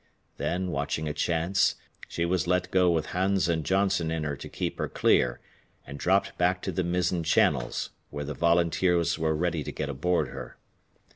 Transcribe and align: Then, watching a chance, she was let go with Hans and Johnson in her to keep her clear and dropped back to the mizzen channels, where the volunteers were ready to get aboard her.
Then, 0.37 0.71
watching 0.71 1.07
a 1.07 1.13
chance, 1.13 1.75
she 2.07 2.25
was 2.25 2.47
let 2.47 2.71
go 2.71 2.89
with 2.89 3.05
Hans 3.13 3.47
and 3.47 3.63
Johnson 3.63 4.09
in 4.09 4.23
her 4.23 4.35
to 4.35 4.49
keep 4.49 4.79
her 4.79 4.87
clear 4.89 5.39
and 5.85 5.99
dropped 5.99 6.35
back 6.39 6.63
to 6.63 6.71
the 6.71 6.83
mizzen 6.83 7.23
channels, 7.23 7.91
where 8.09 8.25
the 8.25 8.33
volunteers 8.33 9.19
were 9.19 9.35
ready 9.35 9.63
to 9.63 9.71
get 9.71 9.89
aboard 9.89 10.29
her. 10.29 10.57